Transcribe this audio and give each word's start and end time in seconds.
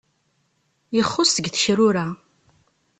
Ixuṣṣ 0.99 1.33
deg 1.41 1.45
tekrura. 1.49 2.07